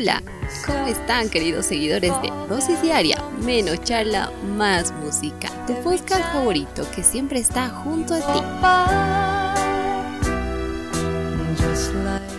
[0.00, 0.22] Hola,
[0.64, 3.22] ¿cómo están queridos seguidores de Dosis Diaria?
[3.44, 5.50] Menos charla, más música.
[5.66, 8.40] Tu podcast favorito que siempre está junto a ti.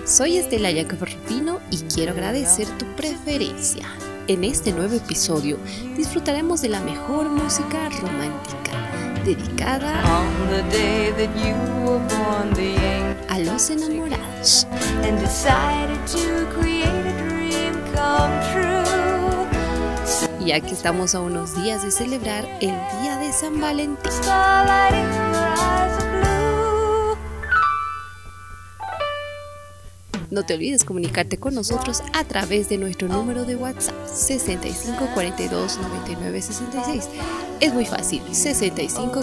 [0.08, 3.86] Soy Estela Rufino y quiero agradecer tu preferencia.
[4.28, 5.60] En este nuevo episodio
[5.96, 8.72] disfrutaremos de la mejor música romántica,
[9.24, 10.02] dedicada
[13.30, 14.66] a los enamorados.
[18.20, 19.48] And decided to create a dream come
[20.38, 20.46] true.
[20.46, 24.12] Ya que estamos a unos días de celebrar el Día de San Valentín.
[30.32, 35.78] No te olvides comunicarte con nosotros a través de nuestro número de WhatsApp 65 42
[35.78, 37.10] 99 66.
[37.60, 39.22] Es muy fácil, 65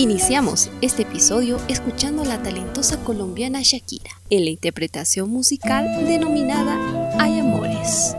[0.00, 7.38] Iniciamos este episodio escuchando a la talentosa colombiana Shakira en la interpretación musical denominada Hay
[7.38, 8.16] Amores.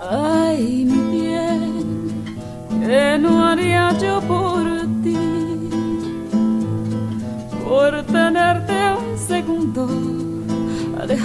[0.00, 2.24] Ay, mi bien,
[2.86, 4.57] que no haría yo por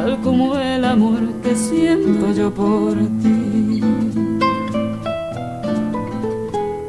[0.00, 3.82] tal como el amor que siento yo por ti.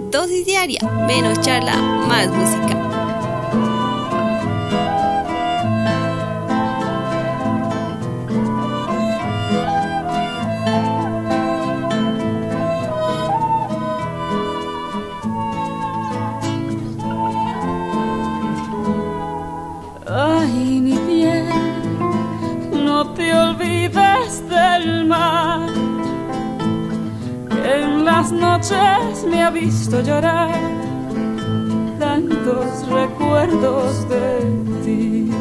[0.09, 1.75] Dosis diaria, menos charla,
[2.07, 2.90] más música.
[28.21, 30.53] Las noches me ha visto llorar
[31.97, 34.25] tantos recuerdos de
[34.83, 35.31] ti.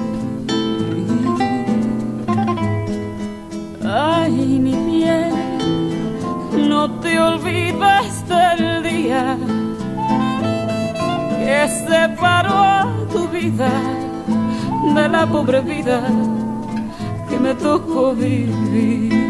[3.85, 4.33] Ay,
[4.65, 9.37] mi piel, no te olvides del día
[11.39, 13.71] que separó tu vida
[14.95, 16.01] de la pobre vida
[17.29, 19.30] que me tocó vivir.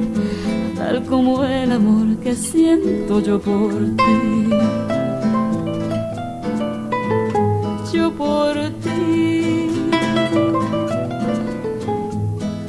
[0.81, 4.49] tal como el amor que siento yo por ti.
[7.93, 9.67] Yo por ti,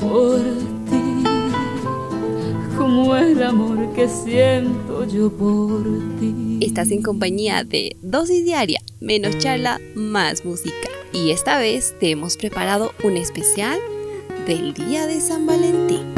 [0.00, 0.41] por
[0.91, 1.25] ti,
[2.76, 5.82] como el amor que siento yo por
[6.20, 6.58] ti.
[6.61, 10.88] Estás en compañía de Dosis Diaria, menos charla, más música.
[11.15, 13.79] Y esta vez te hemos preparado un especial
[14.47, 16.12] del Día de San Valentín.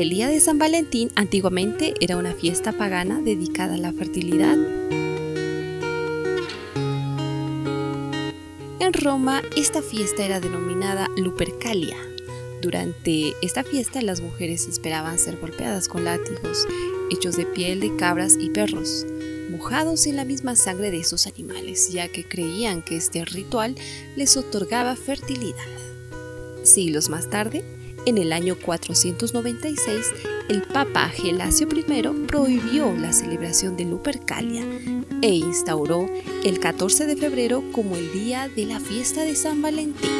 [0.00, 4.58] El día de San Valentín antiguamente era una fiesta pagana dedicada a la fertilidad.
[8.80, 11.96] En Roma esta fiesta era denominada Lupercalia.
[12.60, 16.66] Durante esta fiesta las mujeres esperaban ser golpeadas con látigos
[17.10, 19.06] hechos de piel de cabras y perros,
[19.50, 23.76] mojados en la misma sangre de esos animales, ya que creían que este ritual
[24.16, 25.54] les otorgaba fertilidad.
[26.64, 27.62] Siglos más tarde,
[28.06, 30.06] en el año 496,
[30.48, 34.64] el Papa Gelasio I prohibió la celebración de Lupercalia
[35.22, 36.08] e instauró
[36.44, 40.10] el 14 de febrero como el día de la fiesta de San Valentín.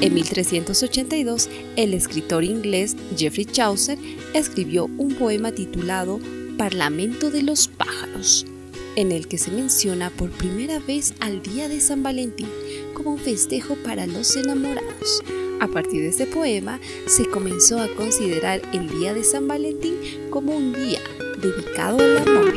[0.00, 3.98] En 1382, el escritor inglés Geoffrey Chaucer
[4.34, 6.20] escribió un poema titulado
[6.56, 8.46] Parlamento de los pájaros,
[8.94, 12.48] en el que se menciona por primera vez al día de San Valentín
[12.96, 15.22] como un festejo para los enamorados.
[15.60, 19.96] A partir de este poema se comenzó a considerar el día de San Valentín
[20.30, 21.00] como un día
[21.40, 22.54] dedicado al amor.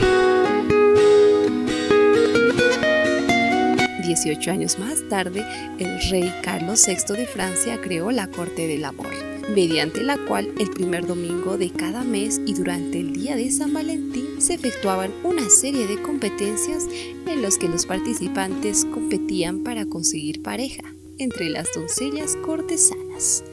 [4.05, 5.45] 18 años más tarde,
[5.77, 9.11] el rey Carlos VI de Francia creó la Corte del Amor,
[9.53, 13.71] mediante la cual el primer domingo de cada mes y durante el día de San
[13.71, 16.85] Valentín se efectuaban una serie de competencias
[17.25, 20.83] en los que los participantes competían para conseguir pareja
[21.17, 23.43] entre las doncellas cortesanas.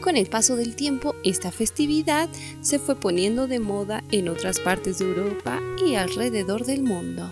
[0.00, 2.28] Con el paso del tiempo, esta festividad
[2.60, 7.30] se fue poniendo de moda en otras partes de Europa y alrededor del mundo.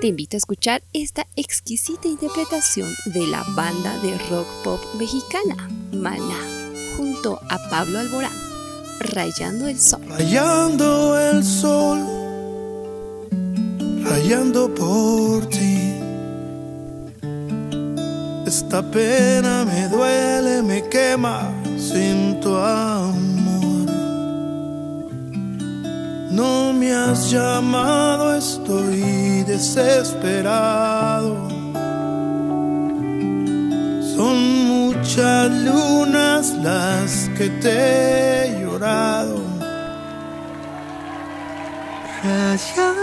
[0.00, 6.96] Te invito a escuchar esta exquisita interpretación de la banda de rock pop mexicana, Maná,
[6.96, 8.51] junto a Pablo Alborán,
[9.02, 10.00] Rayando el Sol.
[10.08, 11.98] Rayando el sol,
[14.04, 15.94] rayando por ti.
[18.46, 23.90] Esta pena me duele, me quema sin tu amor.
[26.30, 31.36] No me has llamado, estoy desesperado.
[34.14, 34.36] Son
[34.68, 38.88] muchas lunas las que te he
[42.56, 43.01] llorado.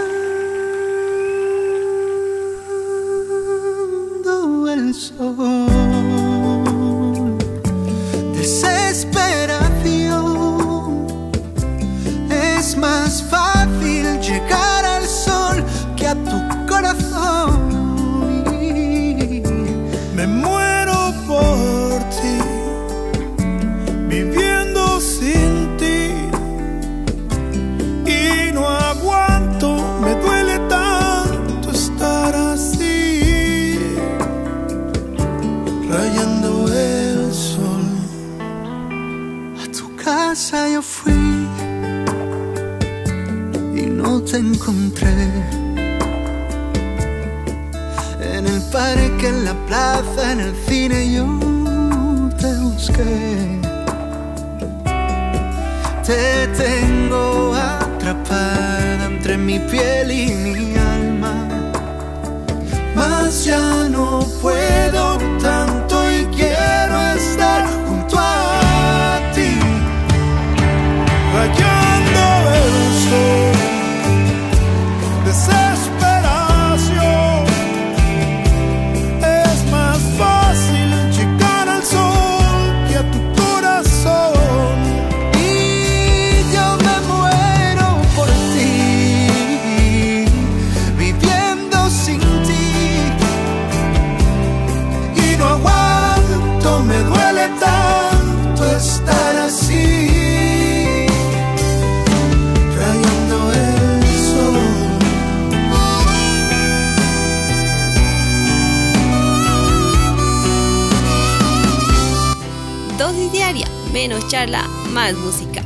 [115.16, 115.64] Música.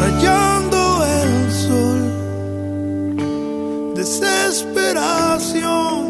[0.00, 2.00] rayando el sol,
[3.94, 6.04] desesperación.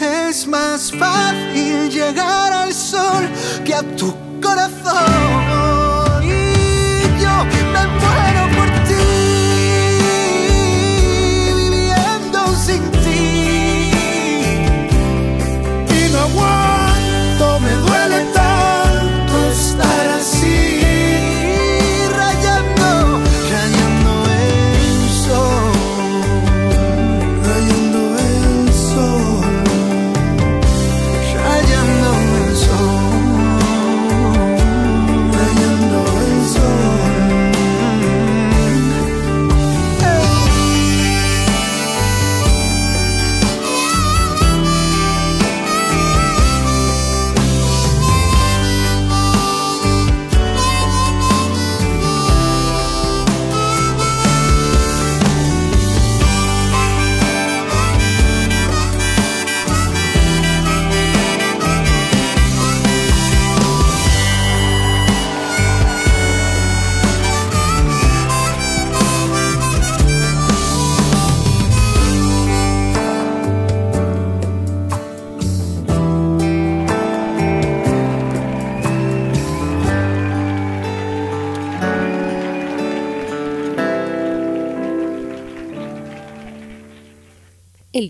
[0.00, 3.28] Es más fácil llegar al sol
[3.64, 4.12] que a tu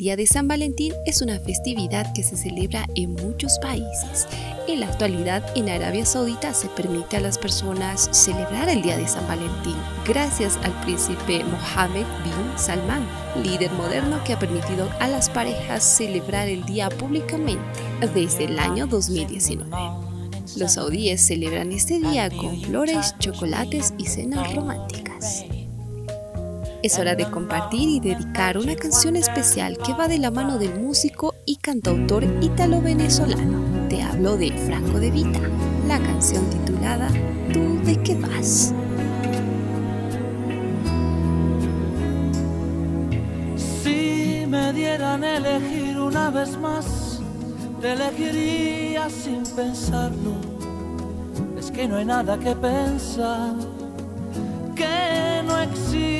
[0.00, 4.26] Día de San Valentín es una festividad que se celebra en muchos países.
[4.66, 9.06] En la actualidad, en Arabia Saudita se permite a las personas celebrar el Día de
[9.06, 9.76] San Valentín
[10.06, 13.06] gracias al príncipe Mohammed bin Salman,
[13.44, 17.60] líder moderno que ha permitido a las parejas celebrar el día públicamente
[18.14, 19.70] desde el año 2019.
[20.56, 25.44] Los saudíes celebran este día con flores, chocolates y cenas románticas.
[26.82, 30.80] Es hora de compartir y dedicar una canción especial que va de la mano del
[30.80, 33.86] músico y cantautor ítalo-venezolano.
[33.90, 35.40] Te hablo de Franco de Vita,
[35.86, 37.08] la canción titulada
[37.52, 38.72] ¿Tú de qué vas?
[43.56, 47.20] Si me dieran elegir una vez más,
[47.82, 50.32] te elegiría sin pensarlo.
[51.58, 53.54] Es que no hay nada que pensar,
[54.74, 56.19] que no existe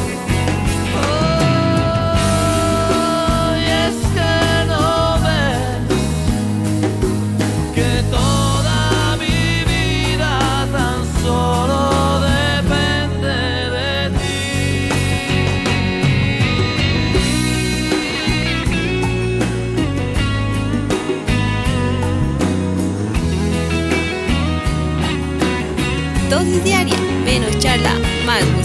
[28.31, 28.60] Charla,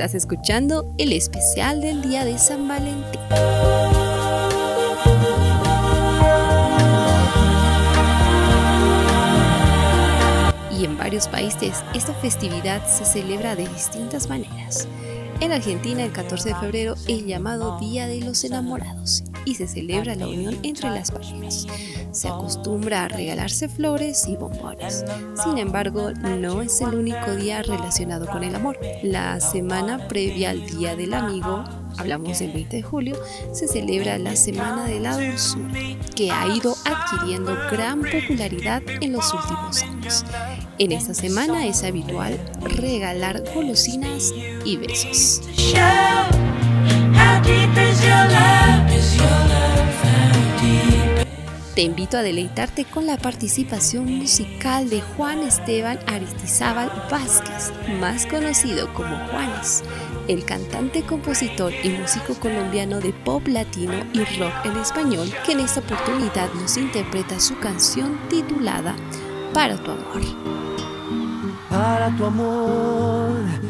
[0.00, 3.20] Estás escuchando el especial del Día de San Valentín.
[10.70, 14.88] Y en varios países esta festividad se celebra de distintas maneras.
[15.40, 20.14] En Argentina el 14 de febrero es llamado Día de los Enamorados y se celebra
[20.14, 21.66] la unión entre las parejas.
[22.12, 25.02] Se acostumbra a regalarse flores y bombones.
[25.42, 28.78] Sin embargo, no es el único día relacionado con el amor.
[29.02, 31.64] La semana previa al Día del Amigo,
[31.96, 33.16] hablamos del 20 de julio,
[33.52, 35.72] se celebra la Semana de la Dulzura,
[36.14, 40.24] que ha ido adquiriendo gran popularidad en los últimos años.
[40.78, 44.32] En esta semana es habitual regalar golosinas
[44.64, 45.42] y besos.
[51.74, 58.92] Te invito a deleitarte con la participación musical de Juan Esteban Aristizábal Vázquez, más conocido
[58.92, 59.82] como Juanes,
[60.28, 65.60] el cantante, compositor y músico colombiano de pop latino y rock en español, que en
[65.60, 68.94] esta oportunidad nos interpreta su canción titulada
[69.54, 70.20] Para tu amor.
[71.70, 73.69] Para tu amor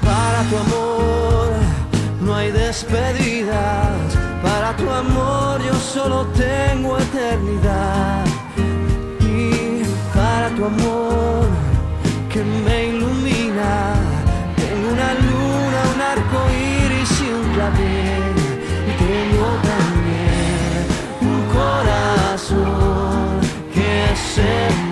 [0.00, 1.48] para tu amor
[2.20, 3.98] no hay despedidas.
[4.40, 8.24] Para tu amor yo solo tengo eternidad.
[9.20, 9.82] Y
[10.14, 11.48] para tu amor
[12.32, 13.94] que me ilumina,
[14.60, 16.38] tengo una luna, un arco
[16.84, 18.36] iris y un clavel.
[18.88, 19.46] Y tengo
[24.38, 24.87] que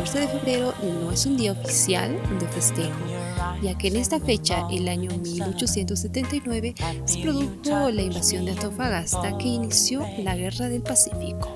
[0.00, 2.90] 14 de febrero no es un día oficial de festejo,
[3.60, 9.48] ya que en esta fecha, el año 1879, se produjo la invasión de Antofagasta que
[9.48, 11.54] inició la Guerra del Pacífico.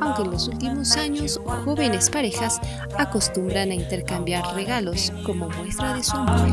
[0.00, 2.60] Aunque en los últimos años jóvenes parejas
[2.98, 6.48] acostumbran a intercambiar regalos como muestra de su amor.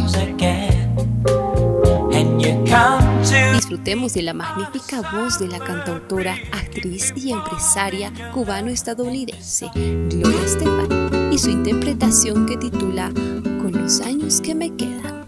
[3.55, 11.37] Disfrutemos de la magnífica voz de la cantautora, actriz y empresaria cubano-estadounidense Gloria Estefan y
[11.37, 13.11] su interpretación que titula
[13.61, 15.25] Con los años que me quedan.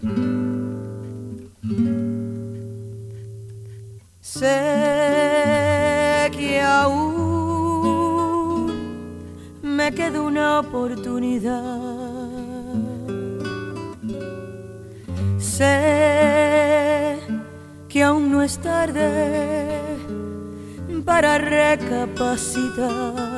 [4.22, 4.46] Sé
[6.32, 8.72] que aún
[9.62, 11.90] me queda una oportunidad.
[15.38, 17.18] Sé
[17.90, 19.98] que aún no es tarde
[21.04, 23.37] para recapacitar.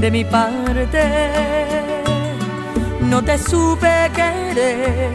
[0.00, 1.02] de mi parte.
[3.00, 5.10] No te supe querer.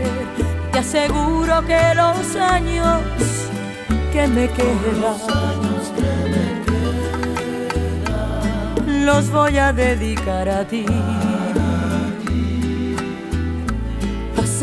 [0.71, 3.01] Te aseguro que los años
[4.11, 5.33] que me quedan
[9.05, 10.85] los voy a dedicar a ti.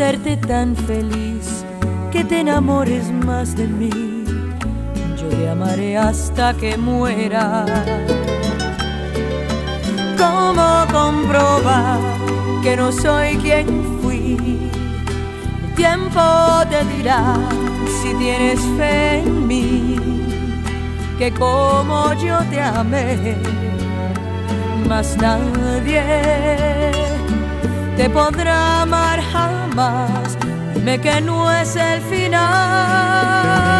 [0.01, 1.63] hacerte tan feliz
[2.11, 4.25] que te enamores más de mí.
[5.21, 7.67] Yo te amaré hasta que muera.
[10.21, 11.99] ¿Cómo comprobar
[12.63, 13.67] que no soy quien
[14.03, 14.37] fui?
[15.65, 16.21] El tiempo
[16.69, 17.37] te dirá
[18.03, 19.97] si tienes fe en mí,
[21.19, 23.35] que como yo te amé,
[24.87, 26.03] más nadie
[27.97, 30.37] te podrá amar jamás.
[30.75, 33.80] Dime que no es el final.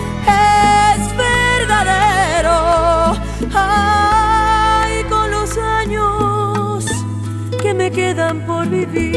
[7.91, 9.07] quedan por vivir,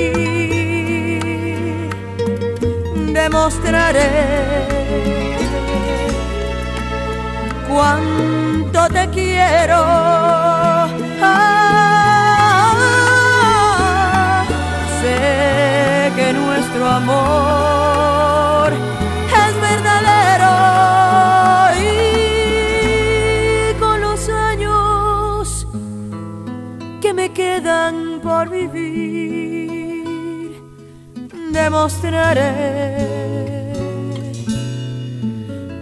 [3.12, 4.10] demostraré
[7.68, 10.24] cuánto te quiero.
[16.16, 18.33] que nuestro amor
[31.52, 32.52] demostraré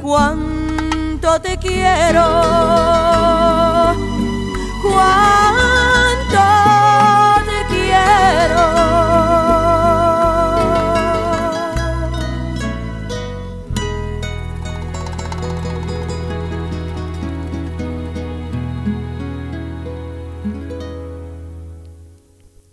[0.00, 2.22] cuánto te quiero.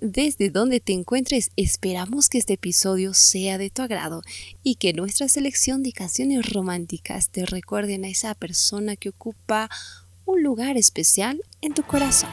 [0.01, 4.21] Desde donde te encuentres, esperamos que este episodio sea de tu agrado
[4.63, 9.69] y que nuestra selección de canciones románticas te recuerden a esa persona que ocupa
[10.25, 12.29] un lugar especial en tu corazón.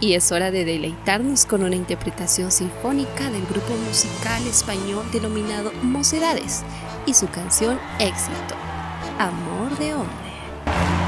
[0.00, 6.62] Y es hora de deleitarnos con una interpretación sinfónica del grupo musical español denominado Mocedades
[7.04, 8.54] y su canción Éxito,
[9.18, 10.99] Amor de Hombre.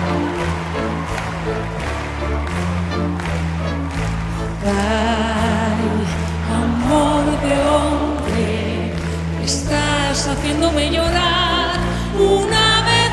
[4.65, 6.07] Ay,
[6.55, 8.95] amor de hombre,
[9.43, 11.81] estás haciéndome llorar
[12.17, 13.11] una vez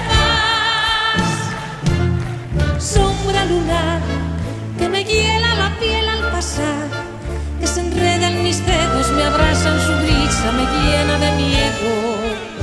[1.17, 1.33] más.
[2.83, 3.99] Sombra lunar
[4.77, 6.87] que me hiela la piel al pasar,
[7.59, 12.58] que se enreda en mis dedos, me abraza en su brisa, me llena de miedo.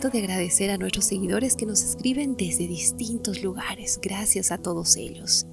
[0.00, 4.00] De agradecer a nuestros seguidores que nos escriben desde distintos lugares.
[4.02, 5.46] Gracias a todos ellos.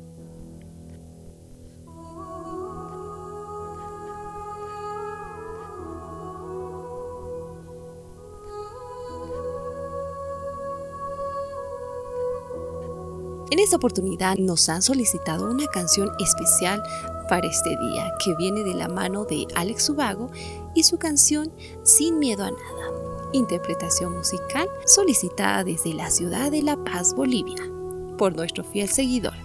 [13.52, 16.82] En esta oportunidad nos han solicitado una canción especial
[17.30, 20.32] para este día que viene de la mano de Alex Ubago
[20.74, 23.11] y su canción Sin miedo a nada.
[23.34, 27.64] Interpretación musical solicitada desde la ciudad de La Paz, Bolivia,
[28.18, 29.36] por nuestro fiel seguidor,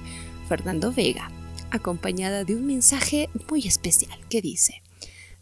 [0.49, 1.31] Fernando Vega,
[1.71, 4.83] acompañada de un mensaje muy especial que dice,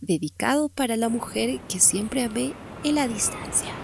[0.03, 2.53] dedicado para la mujer que siempre amé
[2.85, 3.84] en la distancia.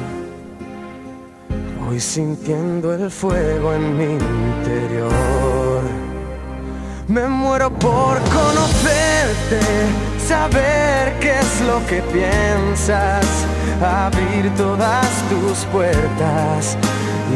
[1.91, 5.81] Voy sintiendo el fuego en mi interior.
[7.09, 9.59] Me muero por conocerte,
[10.25, 13.25] saber qué es lo que piensas,
[13.83, 16.77] abrir todas tus puertas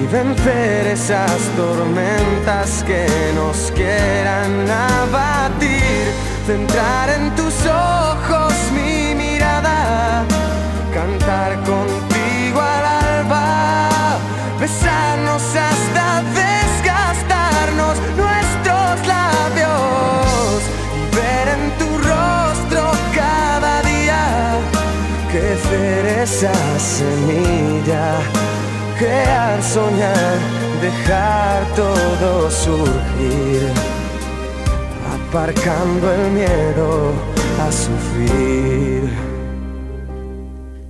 [0.01, 6.13] y vencer esas tormentas que nos quieran abatir,
[6.47, 10.23] centrar en tus ojos mi mirada,
[10.93, 11.61] cantar
[26.25, 28.17] esa semilla,
[28.97, 30.38] crear, soñar,
[30.81, 33.69] dejar todo surgir,
[35.15, 37.13] aparcando el miedo
[37.61, 39.03] a sufrir.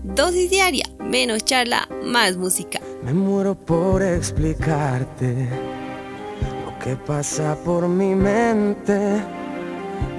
[0.04, 2.80] Dosis diaria, menos charla, más música.
[3.04, 5.50] Me muero por explicarte
[6.66, 9.22] lo que pasa por mi mente.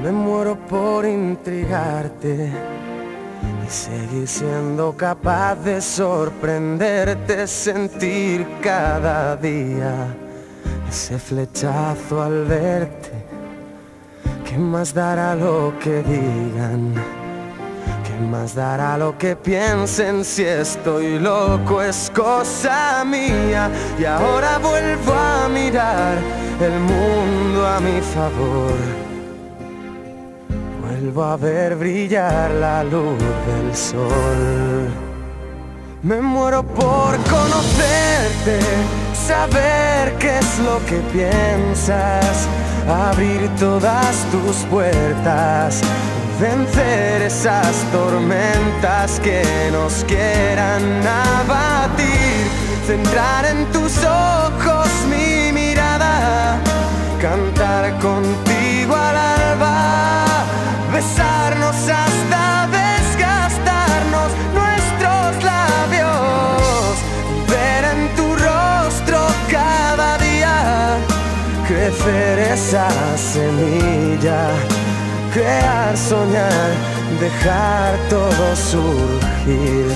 [0.02, 2.52] Me muero por intrigarte
[3.66, 10.14] y seguir siendo capaz de sorprenderte, sentir cada día
[10.88, 13.12] ese flechazo al verte.
[14.48, 16.94] ¿Qué más dará lo que digan?
[18.04, 21.82] ¿Qué más dará lo que piensen si estoy loco?
[21.82, 26.18] Es cosa mía y ahora vuelvo a mirar
[26.60, 29.15] el mundo a mi favor.
[30.98, 34.88] Vuelvo a ver brillar la luz del sol.
[36.02, 38.58] Me muero por conocerte,
[39.12, 42.48] saber qué es lo que piensas,
[42.88, 45.82] abrir todas tus puertas
[46.40, 52.46] vencer esas tormentas que nos quieran abatir,
[52.86, 56.58] centrar en tus ojos mi mirada,
[57.20, 60.25] cantar contigo al alba,
[60.96, 64.30] besarnos hasta desgastarnos
[64.60, 66.92] nuestros labios,
[67.52, 69.18] ver en tu rostro
[69.50, 70.96] cada día
[71.68, 74.42] crecer esa semilla.
[75.34, 76.70] Crear, soñar,
[77.20, 79.88] dejar todo surgir,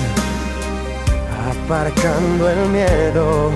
[1.49, 3.49] aparcando el miedo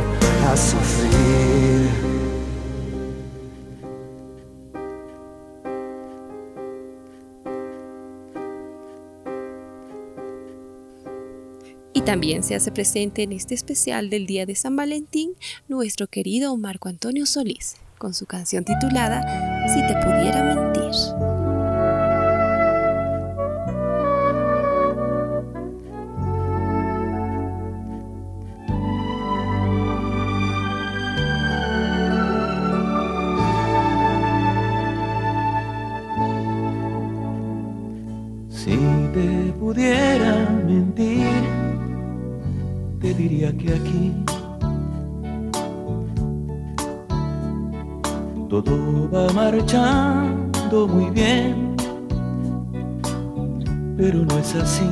[0.52, 2.15] a sufrir.
[12.06, 15.34] También se hace presente en este especial del Día de San Valentín
[15.68, 21.35] nuestro querido Marco Antonio Solís, con su canción titulada Si te pudiera mentir.
[43.18, 44.14] Diría que aquí
[48.50, 51.76] todo va marchando muy bien,
[53.98, 54.90] pero no es así.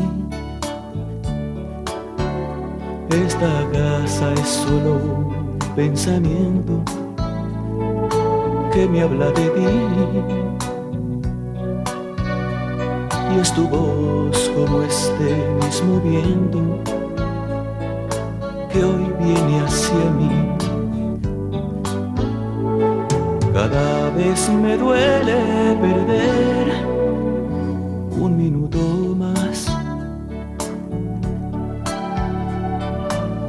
[3.10, 6.82] Esta casa es solo un pensamiento
[8.74, 9.68] que me habla de ti
[13.36, 17.03] y es tu voz como este mismo viento
[18.74, 20.32] que hoy viene hacia mí.
[23.54, 25.38] Cada vez me duele
[25.80, 26.88] perder
[28.20, 28.80] un minuto
[29.16, 29.68] más.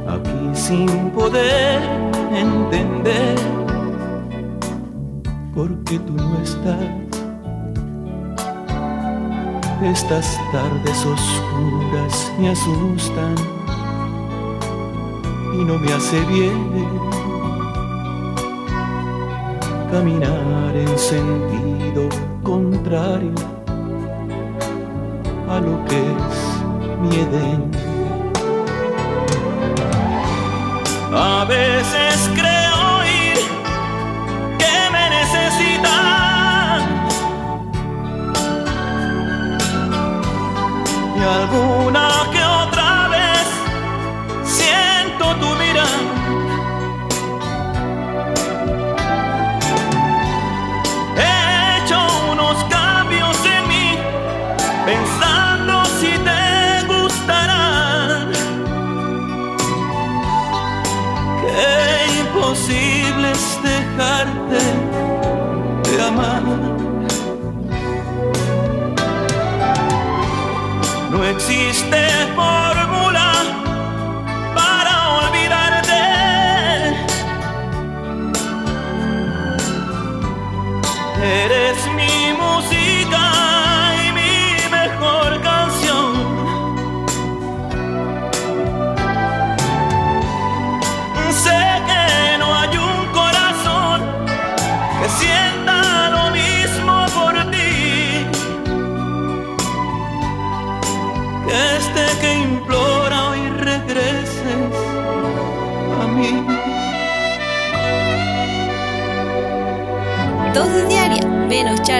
[0.07, 1.81] Aquí sin poder
[2.31, 3.35] entender
[5.55, 6.85] por qué tú no estás.
[9.81, 13.54] Estas tardes oscuras me asustan
[15.65, 16.71] no me hace bien
[19.91, 22.07] caminar en sentido
[22.43, 23.33] contrario
[25.49, 26.35] a lo que es
[27.01, 27.71] mi Edén.
[31.13, 33.37] A veces creo oír
[34.59, 36.81] que me necesitan
[41.17, 41.74] y alguna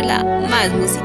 [0.02, 1.05] menos charla, más música.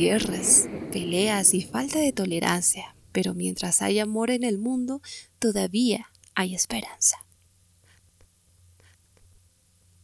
[0.00, 5.02] Guerras, peleas y falta de tolerancia, pero mientras hay amor en el mundo,
[5.38, 7.18] todavía hay esperanza.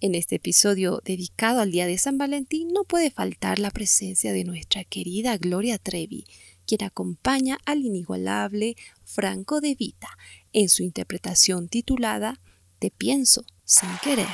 [0.00, 4.44] En este episodio dedicado al Día de San Valentín no puede faltar la presencia de
[4.44, 6.26] nuestra querida Gloria Trevi,
[6.66, 10.10] quien acompaña al inigualable Franco De Vita
[10.52, 12.38] en su interpretación titulada
[12.80, 14.26] Te pienso sin querer.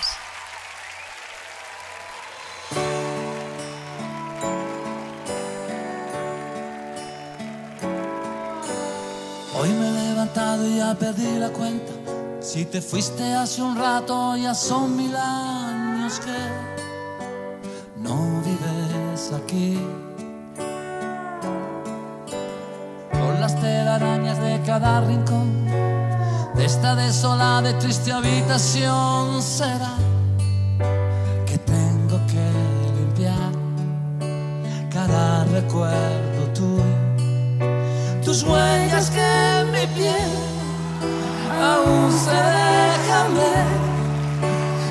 [10.67, 11.93] Ya perdí la cuenta.
[12.41, 16.39] Si te fuiste hace un rato, ya son mil años que
[18.01, 19.79] no vives aquí.
[23.13, 25.67] Con las telarañas de cada rincón
[26.57, 29.95] de esta desolada y triste habitación será
[31.47, 32.45] que tengo que
[32.99, 33.53] limpiar
[34.91, 37.03] cada recuerdo tuyo
[38.25, 40.52] tus huellas que en mi piel
[41.61, 43.67] aún se dejan ver,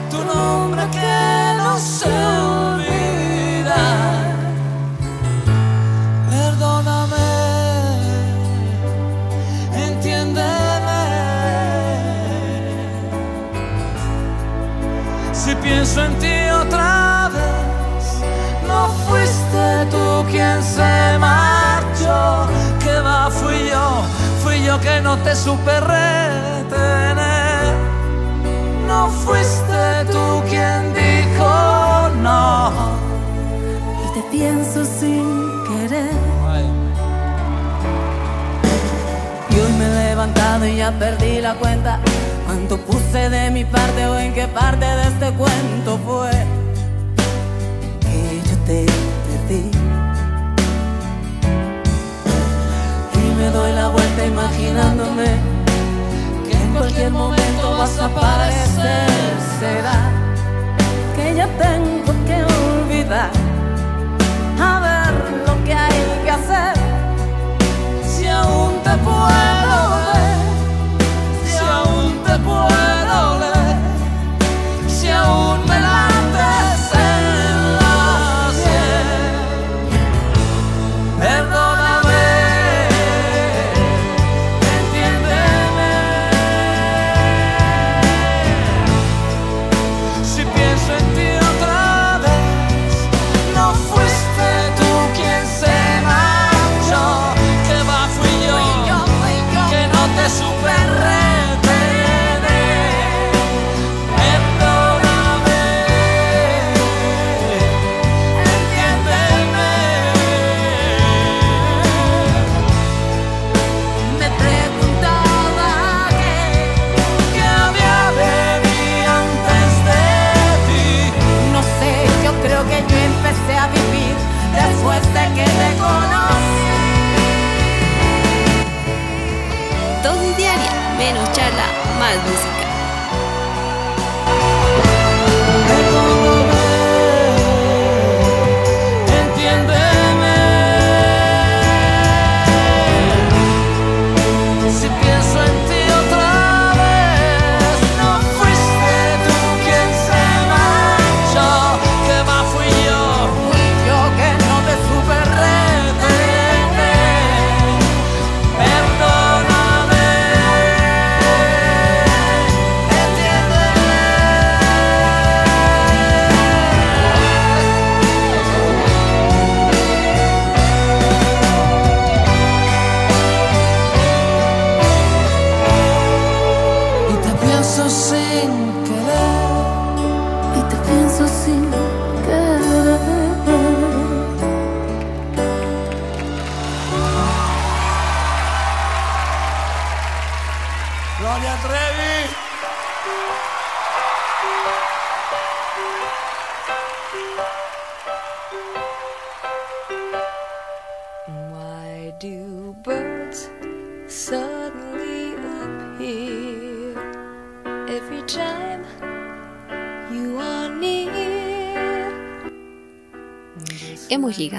[0.09, 3.84] tu nombre que no se olvida.
[6.30, 7.30] Perdóname,
[9.88, 11.01] entiéndeme.
[15.34, 18.05] Si pienso en ti otra vez,
[18.68, 22.47] no fuiste tú quien se marchó,
[22.80, 24.03] que va, fui yo,
[24.66, 26.22] yo que no te supe retener.
[28.88, 32.72] No fuiste tú quien dijo no.
[34.03, 36.12] y te pienso sin querer.
[39.49, 41.99] Y hoy me he levantado y ya perdí la cuenta.
[42.45, 46.32] Cuánto puse de mi parte o en qué parte de este cuento fue
[48.01, 48.86] que yo te
[53.41, 55.29] me doy la vuelta imaginándome
[56.47, 59.09] que en cualquier momento vas a aparecer.
[59.59, 59.99] Será
[61.15, 63.31] que ya tengo que olvidar
[64.59, 65.13] a ver
[65.47, 66.73] lo que hay que hacer.
[68.11, 69.79] Si aún te puedo
[70.09, 70.37] ver,
[71.45, 72.80] si aún te puedo.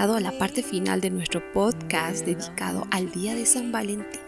[0.03, 4.21] Llegado a la parte final de nuestro podcast dedicado al Día de San Valentín.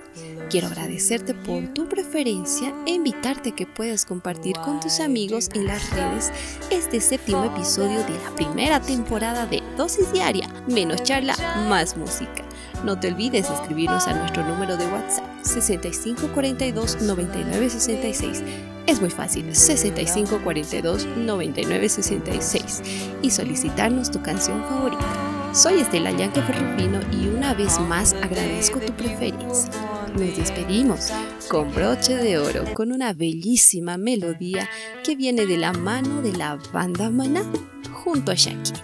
[0.48, 5.90] Quiero agradecerte por tu preferencia e invitarte que puedas compartir con tus amigos en las
[5.90, 6.30] redes
[6.70, 11.34] este séptimo episodio de la primera temporada de Dosis Diaria, menos charla,
[11.68, 12.44] más música.
[12.84, 18.44] No te olvides escribirnos a nuestro número de WhatsApp 6542 9966.
[18.86, 22.82] Es muy fácil, 6542 9966
[23.22, 25.33] y solicitarnos tu canción favorita.
[25.54, 29.70] Soy Estela Yanque Ferrufino y una vez más agradezco tu preferencia.
[30.12, 31.12] Nos despedimos
[31.48, 34.68] con broche de oro, con una bellísima melodía
[35.04, 37.44] que viene de la mano de la banda Maná
[37.92, 38.82] junto a Shakira.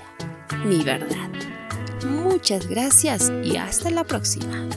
[0.64, 1.28] Mi verdad.
[2.08, 4.68] Muchas gracias y hasta la próxima.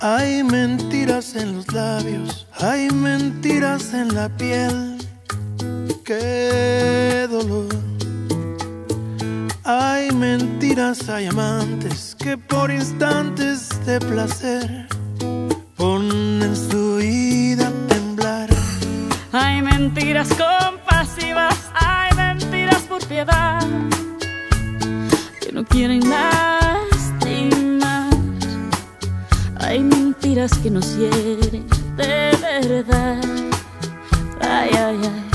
[0.00, 4.98] Hay mentiras en los labios, hay mentiras en la piel.
[6.04, 6.77] Qué
[10.80, 14.86] hay amantes que por instantes de placer
[15.76, 18.48] ponen su vida a temblar.
[19.32, 23.66] Hay mentiras compasivas, hay mentiras por piedad
[25.40, 28.10] que no quieren lastimar.
[29.58, 31.66] Hay mentiras que nos hieren
[31.96, 33.20] de verdad.
[34.40, 35.27] Ay, ay, ay.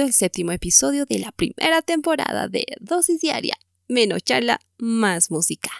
[0.00, 3.56] el séptimo episodio de la primera temporada de Dosis Diaria,
[3.88, 5.70] menos charla, más música.